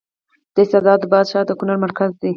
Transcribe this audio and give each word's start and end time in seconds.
د 0.53 0.55
اسعد 0.63 1.03
اباد 1.07 1.25
ښار 1.31 1.45
د 1.47 1.51
کونړ 1.59 1.77
مرکز 1.85 2.09
دی 2.21 2.29